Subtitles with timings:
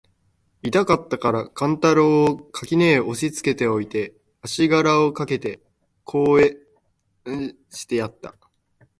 [0.63, 5.59] 痛かつたから勘太郎を垣根へ押しつけて置いて、足搦あしがらをかけて
[6.05, 6.57] 向へ
[7.25, 8.33] 斃してやつた。